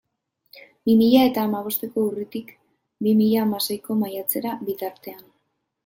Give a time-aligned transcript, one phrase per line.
[0.89, 2.51] Bi mila eta hamabosteko urritik
[3.05, 5.27] bi mila hamaseiko maiatzera bitartean.